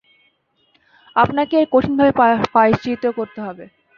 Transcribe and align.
আপনাকে 1.15 1.55
এর 1.59 1.67
কঠিনভাবে 1.71 2.11
প্রায়শ্চিত্ত 2.53 3.03
করতে 3.17 3.39
হবে। 3.41 3.65